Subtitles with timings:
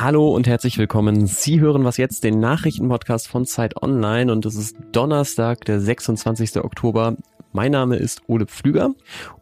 [0.00, 1.26] Hallo und herzlich willkommen.
[1.26, 6.56] Sie hören was jetzt, den Nachrichtenpodcast von Zeit Online und es ist Donnerstag, der 26.
[6.56, 7.16] Oktober.
[7.52, 8.90] Mein Name ist Ole Pflüger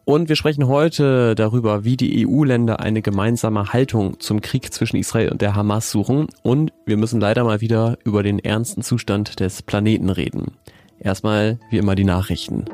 [0.04, 5.30] und wir sprechen heute darüber, wie die EU-Länder eine gemeinsame Haltung zum Krieg zwischen Israel
[5.30, 9.62] und der Hamas suchen und wir müssen leider mal wieder über den ernsten Zustand des
[9.62, 10.52] Planeten reden.
[10.98, 12.66] Erstmal wie immer die Nachrichten.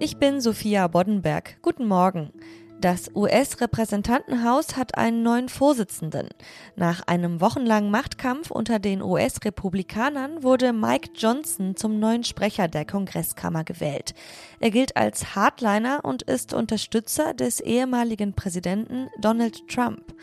[0.00, 1.58] Ich bin Sophia Boddenberg.
[1.62, 2.32] Guten Morgen.
[2.80, 6.30] Das US-Repräsentantenhaus hat einen neuen Vorsitzenden.
[6.76, 13.64] Nach einem wochenlangen Machtkampf unter den US-Republikanern wurde Mike Johnson zum neuen Sprecher der Kongresskammer
[13.64, 14.14] gewählt.
[14.60, 20.14] Er gilt als Hardliner und ist Unterstützer des ehemaligen Präsidenten Donald Trump.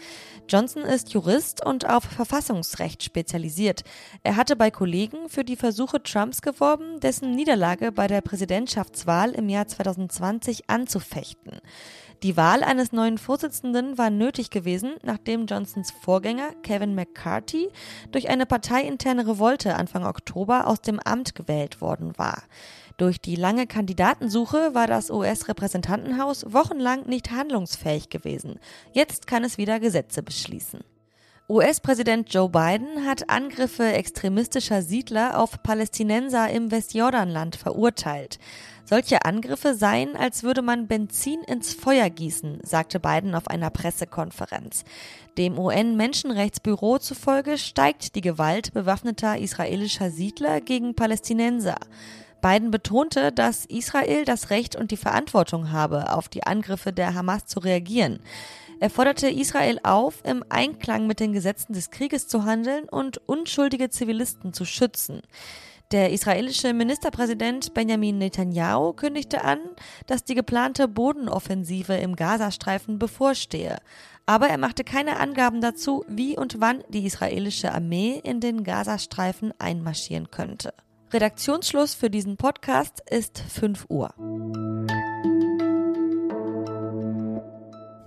[0.49, 3.83] Johnson ist Jurist und auf Verfassungsrecht spezialisiert.
[4.23, 9.49] Er hatte bei Kollegen für die Versuche Trumps geworben, dessen Niederlage bei der Präsidentschaftswahl im
[9.49, 11.59] Jahr 2020 anzufechten.
[12.23, 17.69] Die Wahl eines neuen Vorsitzenden war nötig gewesen, nachdem Johnsons Vorgänger Kevin McCarthy
[18.11, 22.41] durch eine parteiinterne Revolte Anfang Oktober aus dem Amt gewählt worden war.
[22.97, 28.59] Durch die lange Kandidatensuche war das US-Repräsentantenhaus wochenlang nicht handlungsfähig gewesen.
[28.93, 30.79] Jetzt kann es wieder Gesetze beschließen.
[31.49, 38.37] US-Präsident Joe Biden hat Angriffe extremistischer Siedler auf Palästinenser im Westjordanland verurteilt.
[38.83, 44.83] Solche Angriffe seien, als würde man Benzin ins Feuer gießen, sagte Biden auf einer Pressekonferenz.
[45.37, 51.77] Dem UN-Menschenrechtsbüro zufolge steigt die Gewalt bewaffneter israelischer Siedler gegen Palästinenser.
[52.41, 57.45] Biden betonte, dass Israel das Recht und die Verantwortung habe, auf die Angriffe der Hamas
[57.45, 58.19] zu reagieren.
[58.79, 63.89] Er forderte Israel auf, im Einklang mit den Gesetzen des Krieges zu handeln und unschuldige
[63.89, 65.21] Zivilisten zu schützen.
[65.91, 69.59] Der israelische Ministerpräsident Benjamin Netanyahu kündigte an,
[70.05, 73.77] dass die geplante Bodenoffensive im Gazastreifen bevorstehe.
[74.25, 79.53] Aber er machte keine Angaben dazu, wie und wann die israelische Armee in den Gazastreifen
[79.59, 80.73] einmarschieren könnte.
[81.13, 84.13] Redaktionsschluss für diesen Podcast ist 5 Uhr.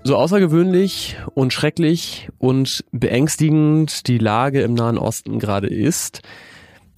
[0.03, 6.23] So außergewöhnlich und schrecklich und beängstigend die Lage im Nahen Osten gerade ist,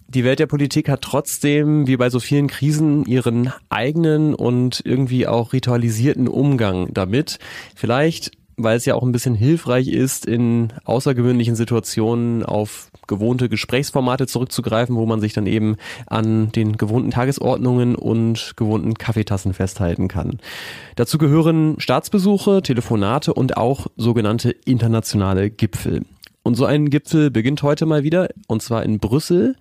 [0.06, 5.26] die Welt der Politik hat trotzdem, wie bei so vielen Krisen, ihren eigenen und irgendwie
[5.26, 7.38] auch ritualisierten Umgang damit.
[7.74, 14.26] Vielleicht weil es ja auch ein bisschen hilfreich ist, in außergewöhnlichen Situationen auf gewohnte Gesprächsformate
[14.26, 15.76] zurückzugreifen, wo man sich dann eben
[16.06, 20.38] an den gewohnten Tagesordnungen und gewohnten Kaffeetassen festhalten kann.
[20.96, 26.02] Dazu gehören Staatsbesuche, Telefonate und auch sogenannte internationale Gipfel.
[26.44, 29.54] Und so ein Gipfel beginnt heute mal wieder, und zwar in Brüssel.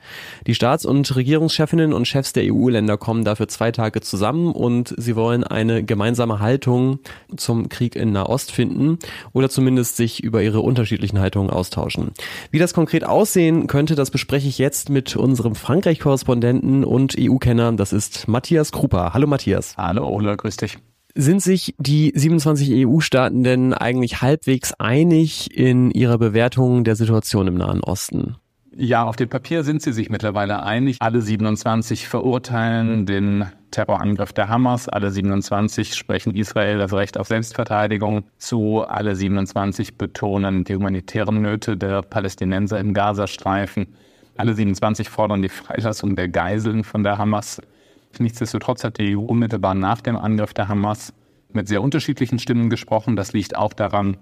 [0.48, 5.16] Die Staats- und Regierungschefinnen und Chefs der EU-Länder kommen dafür zwei Tage zusammen und sie
[5.16, 7.00] wollen eine gemeinsame Haltung
[7.38, 8.98] zum Krieg in Nahost finden
[9.32, 12.14] oder zumindest sich über ihre unterschiedlichen Haltungen austauschen.
[12.50, 17.74] Wie das konkret aussehen könnte, das bespreche ich jetzt mit unserem Frankreich-Korrespondenten und EU-Kenner.
[17.74, 19.14] Das ist Matthias Krupa.
[19.14, 19.78] Hallo Matthias.
[19.78, 20.80] Hallo Ola, grüß dich.
[21.16, 27.56] Sind sich die 27 EU-Staaten denn eigentlich halbwegs einig in ihrer Bewertung der Situation im
[27.56, 28.38] Nahen Osten?
[28.74, 30.98] Ja, auf dem Papier sind sie sich mittlerweile einig.
[31.02, 34.88] Alle 27 verurteilen den Terrorangriff der Hamas.
[34.88, 38.82] Alle 27 sprechen Israel das Recht auf Selbstverteidigung zu.
[38.82, 43.88] Alle 27 betonen die humanitären Nöte der Palästinenser im Gazastreifen.
[44.38, 47.62] Alle 27 fordern die Freilassung der Geiseln von der Hamas.
[48.20, 51.14] Nichtsdestotrotz hat die EU unmittelbar nach dem Angriff der Hamas
[51.54, 53.16] mit sehr unterschiedlichen Stimmen gesprochen.
[53.16, 54.18] Das liegt auch daran,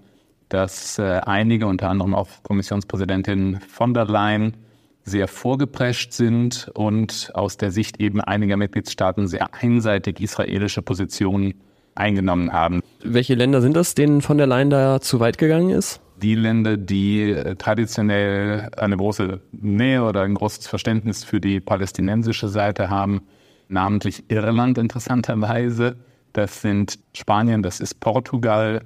[0.49, 4.57] dass äh, einige, unter anderem auch Kommissionspräsidentin von der Leyen,
[5.03, 11.55] sehr vorgeprescht sind und aus der Sicht eben einiger Mitgliedstaaten sehr einseitig israelische Positionen
[11.95, 12.81] eingenommen haben.
[13.03, 16.01] Welche Länder sind das, denen von der Leyen da zu weit gegangen ist?
[16.21, 22.49] Die Länder, die äh, traditionell eine große Nähe oder ein großes Verständnis für die palästinensische
[22.49, 23.21] Seite haben,
[23.69, 25.97] namentlich Irland interessanterweise.
[26.33, 28.81] Das sind Spanien, das ist Portugal.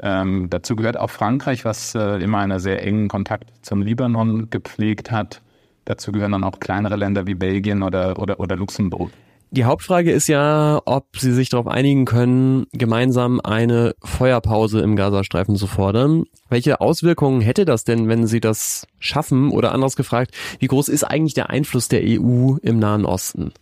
[0.00, 5.10] Ähm, dazu gehört auch Frankreich, was äh, immer einen sehr engen Kontakt zum Libanon gepflegt
[5.10, 5.42] hat.
[5.84, 9.10] Dazu gehören dann auch kleinere Länder wie Belgien oder, oder, oder Luxemburg.
[9.50, 15.56] Die Hauptfrage ist ja, ob sie sich darauf einigen können, gemeinsam eine Feuerpause im Gazastreifen
[15.56, 16.24] zu fordern.
[16.50, 19.50] Welche Auswirkungen hätte das denn, wenn sie das schaffen?
[19.50, 23.52] Oder anders gefragt, wie groß ist eigentlich der Einfluss der EU im Nahen Osten?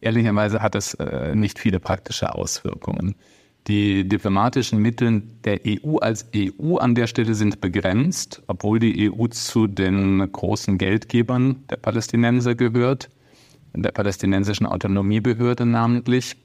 [0.00, 3.14] Ehrlicherweise hat es äh, nicht viele praktische Auswirkungen.
[3.66, 9.26] Die diplomatischen Mittel der EU als EU an der Stelle sind begrenzt, obwohl die EU
[9.28, 13.10] zu den großen Geldgebern der Palästinenser gehört,
[13.74, 16.36] der palästinensischen Autonomiebehörde namentlich.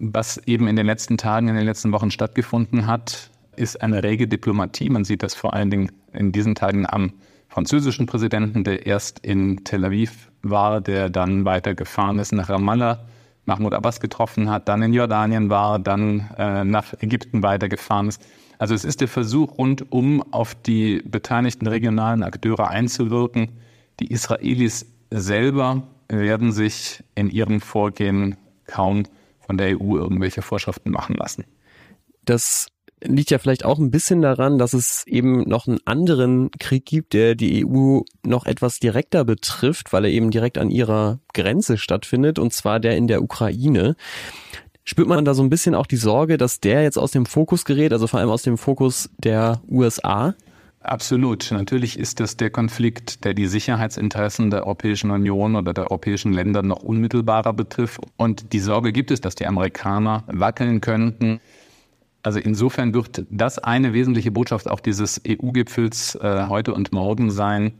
[0.00, 4.26] Was eben in den letzten Tagen, in den letzten Wochen stattgefunden hat, ist eine rege
[4.28, 4.90] Diplomatie.
[4.90, 7.12] Man sieht das vor allen Dingen in diesen Tagen am
[7.48, 13.06] französischen Präsidenten, der erst in Tel Aviv war, der dann weitergefahren ist nach Ramallah,
[13.44, 18.22] Mahmoud Abbas getroffen hat, dann in Jordanien war, dann äh, nach Ägypten weitergefahren ist.
[18.58, 23.48] Also es ist der Versuch, rundum auf die beteiligten regionalen Akteure einzuwirken.
[24.00, 28.36] Die Israelis selber werden sich in ihrem Vorgehen
[28.66, 29.04] kaum
[29.40, 31.44] von der EU irgendwelche Vorschriften machen lassen.
[32.24, 32.66] Das
[33.02, 37.12] liegt ja vielleicht auch ein bisschen daran, dass es eben noch einen anderen Krieg gibt,
[37.12, 42.38] der die EU noch etwas direkter betrifft, weil er eben direkt an ihrer Grenze stattfindet,
[42.38, 43.96] und zwar der in der Ukraine.
[44.84, 47.64] Spürt man da so ein bisschen auch die Sorge, dass der jetzt aus dem Fokus
[47.64, 50.34] gerät, also vor allem aus dem Fokus der USA?
[50.80, 51.50] Absolut.
[51.50, 56.62] Natürlich ist das der Konflikt, der die Sicherheitsinteressen der Europäischen Union oder der europäischen Länder
[56.62, 58.00] noch unmittelbarer betrifft.
[58.16, 61.40] Und die Sorge gibt es, dass die Amerikaner wackeln könnten.
[62.22, 67.72] Also insofern wird das eine wesentliche Botschaft auch dieses EU-Gipfels äh, heute und morgen sein,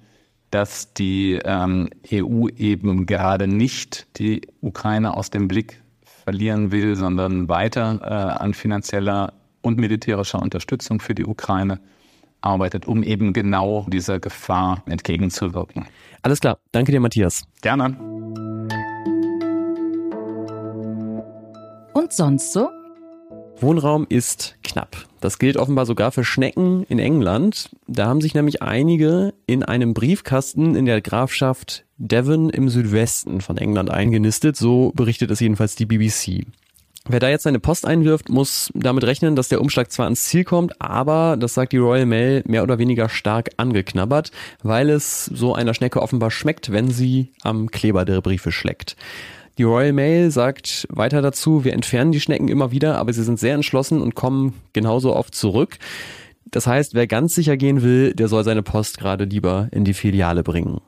[0.50, 5.82] dass die ähm, EU eben gerade nicht die Ukraine aus dem Blick
[6.24, 11.80] verlieren will, sondern weiter äh, an finanzieller und militärischer Unterstützung für die Ukraine
[12.40, 15.86] arbeitet, um eben genau dieser Gefahr entgegenzuwirken.
[16.22, 16.58] Alles klar.
[16.72, 17.42] Danke dir, Matthias.
[17.60, 17.96] Gerne.
[21.92, 22.77] Und sonst so?
[23.60, 24.96] Wohnraum ist knapp.
[25.20, 27.70] Das gilt offenbar sogar für Schnecken in England.
[27.88, 33.58] Da haben sich nämlich einige in einem Briefkasten in der Grafschaft Devon im Südwesten von
[33.58, 34.56] England eingenistet.
[34.56, 36.46] So berichtet es jedenfalls die BBC.
[37.10, 40.44] Wer da jetzt seine Post einwirft, muss damit rechnen, dass der Umschlag zwar ans Ziel
[40.44, 44.30] kommt, aber, das sagt die Royal Mail, mehr oder weniger stark angeknabbert,
[44.62, 48.94] weil es so einer Schnecke offenbar schmeckt, wenn sie am Kleber der Briefe schleckt.
[49.58, 53.40] Die Royal Mail sagt weiter dazu, wir entfernen die Schnecken immer wieder, aber sie sind
[53.40, 55.78] sehr entschlossen und kommen genauso oft zurück.
[56.52, 59.94] Das heißt, wer ganz sicher gehen will, der soll seine Post gerade lieber in die
[59.94, 60.80] Filiale bringen.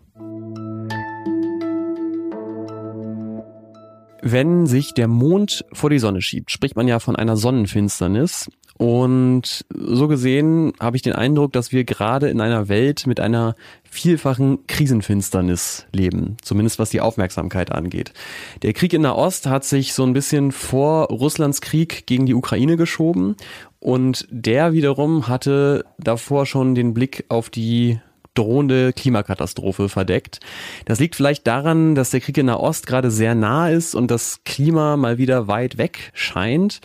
[4.23, 8.51] Wenn sich der Mond vor die Sonne schiebt, spricht man ja von einer Sonnenfinsternis.
[8.81, 13.55] Und so gesehen habe ich den Eindruck, dass wir gerade in einer Welt mit einer
[13.83, 18.15] vielfachen Krisenfinsternis leben, zumindest was die Aufmerksamkeit angeht.
[18.63, 22.79] Der Krieg in Nahost hat sich so ein bisschen vor Russlands Krieg gegen die Ukraine
[22.79, 23.37] geschoben
[23.81, 28.01] und der wiederum hatte davor schon den Blick auf die
[28.33, 30.41] drohende Klimakatastrophe verdeckt.
[30.87, 34.41] Das liegt vielleicht daran, dass der Krieg in Nahost gerade sehr nah ist und das
[34.45, 36.81] Klima mal wieder weit weg scheint.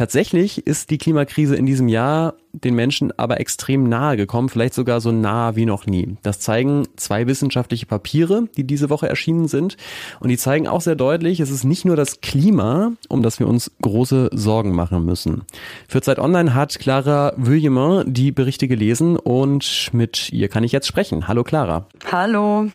[0.00, 5.02] Tatsächlich ist die Klimakrise in diesem Jahr den Menschen aber extrem nahe gekommen, vielleicht sogar
[5.02, 6.16] so nah wie noch nie.
[6.22, 9.76] Das zeigen zwei wissenschaftliche Papiere, die diese Woche erschienen sind.
[10.18, 13.46] Und die zeigen auch sehr deutlich, es ist nicht nur das Klima, um das wir
[13.46, 15.42] uns große Sorgen machen müssen.
[15.86, 20.86] Für Zeit Online hat Clara Vuillemin die Berichte gelesen und mit ihr kann ich jetzt
[20.86, 21.28] sprechen.
[21.28, 21.86] Hallo Clara.
[22.10, 22.70] Hallo.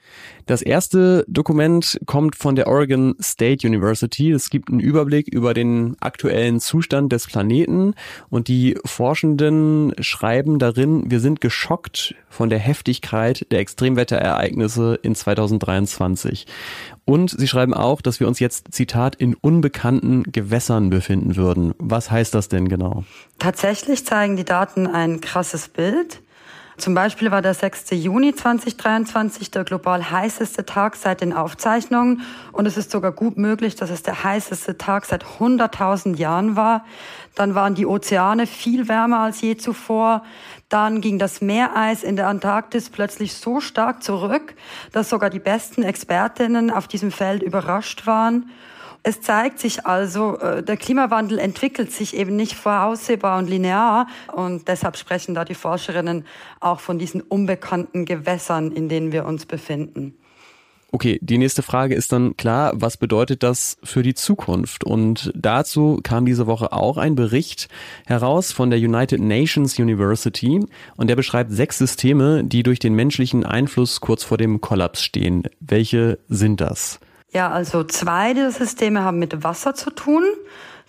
[0.45, 4.31] Das erste Dokument kommt von der Oregon State University.
[4.31, 7.95] Es gibt einen Überblick über den aktuellen Zustand des Planeten
[8.29, 16.45] und die Forschenden schreiben darin, wir sind geschockt von der Heftigkeit der Extremwetterereignisse in 2023.
[17.05, 21.73] Und sie schreiben auch, dass wir uns jetzt, Zitat, in unbekannten Gewässern befinden würden.
[21.79, 23.03] Was heißt das denn genau?
[23.39, 26.21] Tatsächlich zeigen die Daten ein krasses Bild.
[26.77, 27.91] Zum Beispiel war der 6.
[27.91, 33.75] Juni 2023 der global heißeste Tag seit den Aufzeichnungen und es ist sogar gut möglich,
[33.75, 36.83] dass es der heißeste Tag seit 100.000 Jahren war.
[37.33, 40.23] Dann waren die Ozeane viel wärmer als je zuvor.
[40.67, 44.55] Dann ging das Meereis in der Antarktis plötzlich so stark zurück,
[44.91, 48.49] dass sogar die besten Expertinnen auf diesem Feld überrascht waren.
[49.07, 54.07] Es zeigt sich also, äh, der Klimawandel entwickelt sich eben nicht voraussehbar und linear.
[54.33, 56.25] Und deshalb sprechen da die Forscherinnen
[56.59, 60.15] auch von diesen unbekannten Gewässern, in denen wir uns befinden.
[60.91, 64.83] Okay, die nächste Frage ist dann klar, was bedeutet das für die Zukunft?
[64.83, 67.67] Und dazu kam diese Woche auch ein Bericht
[68.07, 70.65] heraus von der United Nations University
[70.97, 75.43] und der beschreibt sechs Systeme, die durch den menschlichen Einfluss kurz vor dem Kollaps stehen.
[75.59, 76.99] Welche sind das?
[77.35, 80.23] Ja, also zwei dieser Systeme haben mit Wasser zu tun.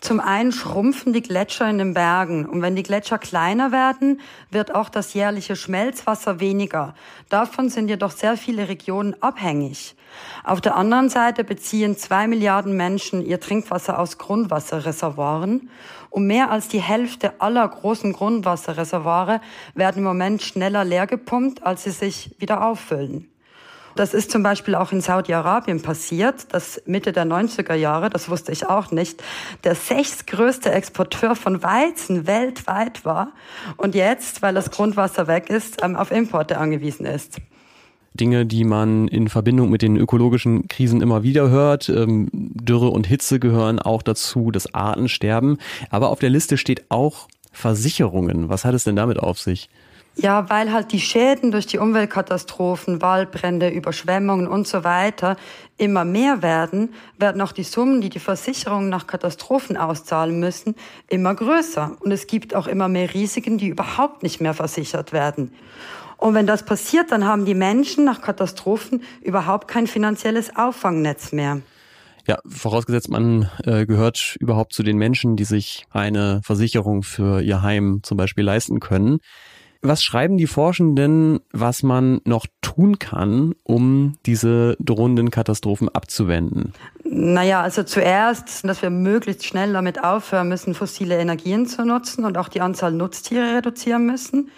[0.01, 4.21] Zum einen schrumpfen die Gletscher in den Bergen und wenn die Gletscher kleiner werden,
[4.53, 6.95] wird auch das jährliche Schmelzwasser weniger.
[7.31, 9.97] Davon sind jedoch sehr viele Regionen abhängig.
[10.45, 15.69] Auf der anderen Seite beziehen zwei Milliarden Menschen ihr Trinkwasser aus Grundwasserreservoiren
[16.11, 19.41] und mehr als die Hälfte aller großen Grundwasserreservoire
[19.75, 23.29] werden im Moment schneller leer gepumpt, als sie sich wieder auffüllen.
[23.97, 28.53] Das ist zum Beispiel auch in Saudi-Arabien passiert, dass Mitte der 90er Jahre, das wusste
[28.53, 29.23] ich auch nicht,
[29.65, 33.33] der sechstgrößte Exporteur von Weizen weltweit war
[33.79, 37.39] und jetzt, weil das Grundwasser weg ist, ähm, auf Importe angewiesen ist.
[38.13, 41.89] Dinge, die man in Verbindung mit den ökologischen Krisen immer wieder hört.
[41.89, 45.57] Ähm, Dürre und Hitze gehören auch dazu, das Artensterben.
[45.89, 48.51] Aber auf der Liste steht auch Versicherungen.
[48.51, 49.71] Was hat es denn damit auf sich?
[50.19, 55.37] Ja, weil halt die Schäden durch die Umweltkatastrophen, Waldbrände, Überschwemmungen und so weiter
[55.77, 60.75] immer mehr werden, werden auch die Summen, die die Versicherungen nach Katastrophen auszahlen müssen,
[61.09, 61.99] immer größer.
[62.01, 65.53] Und es gibt auch immer mehr Risiken, die überhaupt nicht mehr versichert werden.
[66.17, 71.61] Und wenn das passiert, dann haben die Menschen nach Katastrophen überhaupt kein finanzielles Auffangnetz mehr.
[72.27, 77.61] Ja, vorausgesetzt, man äh, gehört überhaupt zu den Menschen, die sich eine Versicherung für ihr
[77.61, 79.19] Heim zum Beispiel leisten können.
[79.83, 86.73] Was schreiben die Forschenden, was man noch tun kann, um diese drohenden Katastrophen abzuwenden?
[87.05, 92.37] Naja, also zuerst, dass wir möglichst schnell damit aufhören müssen, fossile Energien zu nutzen und
[92.37, 94.51] auch die Anzahl Nutztiere reduzieren müssen.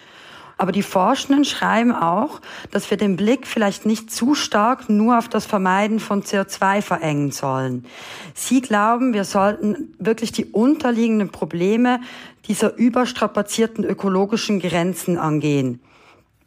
[0.59, 5.29] Aber die Forschenden schreiben auch, dass wir den Blick vielleicht nicht zu stark nur auf
[5.29, 7.85] das Vermeiden von CO2 verengen sollen.
[8.33, 12.01] Sie glauben, wir sollten wirklich die unterliegenden Probleme
[12.47, 15.81] dieser überstrapazierten ökologischen Grenzen angehen.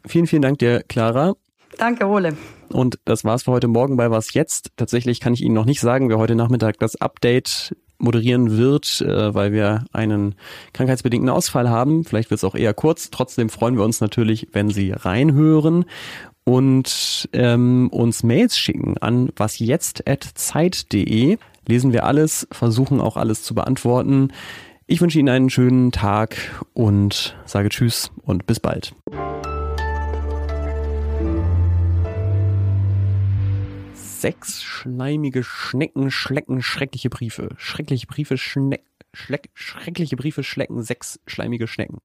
[0.05, 1.35] Vielen, vielen Dank dir, Clara.
[1.77, 2.37] Danke, Ole.
[2.69, 4.71] Und das war's für heute Morgen bei Was Jetzt.
[4.75, 9.33] Tatsächlich kann ich Ihnen noch nicht sagen, wer heute Nachmittag das Update moderieren wird, äh,
[9.33, 10.35] weil wir einen
[10.73, 12.03] krankheitsbedingten Ausfall haben.
[12.03, 13.09] Vielleicht wird es auch eher kurz.
[13.09, 15.85] Trotzdem freuen wir uns natürlich, wenn Sie reinhören
[16.43, 21.37] und ähm, uns Mails schicken an wasjetzt.zeit.de.
[21.65, 24.33] Lesen wir alles, versuchen auch alles zu beantworten.
[24.85, 26.35] Ich wünsche Ihnen einen schönen Tag
[26.73, 28.93] und sage Tschüss und bis bald.
[33.93, 37.49] sechs schleimige Schnecken schlecken schreckliche Briefe.
[37.57, 42.01] Schreckliche Briefe schneck, schleck, schreckliche Briefe schlecken sechs schleimige Schnecken.